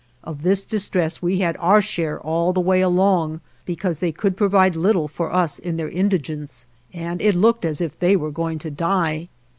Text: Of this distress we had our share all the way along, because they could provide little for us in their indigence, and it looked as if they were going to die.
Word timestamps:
Of 0.23 0.41
this 0.41 0.63
distress 0.63 1.21
we 1.21 1.41
had 1.41 1.55
our 1.57 1.79
share 1.79 2.19
all 2.19 2.53
the 2.53 2.59
way 2.59 2.81
along, 2.81 3.39
because 3.65 3.99
they 3.99 4.11
could 4.11 4.35
provide 4.35 4.75
little 4.75 5.07
for 5.07 5.31
us 5.31 5.59
in 5.59 5.77
their 5.77 5.89
indigence, 5.89 6.65
and 6.91 7.21
it 7.21 7.35
looked 7.35 7.65
as 7.65 7.81
if 7.81 7.99
they 7.99 8.15
were 8.15 8.31
going 8.31 8.57
to 8.65 8.71
die. 8.71 9.29